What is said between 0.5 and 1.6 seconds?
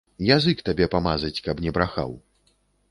табе памазаць, каб